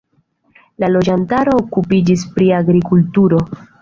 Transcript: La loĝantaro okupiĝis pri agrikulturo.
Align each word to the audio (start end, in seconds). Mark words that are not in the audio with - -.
La 0.83 0.87
loĝantaro 0.93 1.53
okupiĝis 1.65 2.23
pri 2.39 2.49
agrikulturo. 2.61 3.45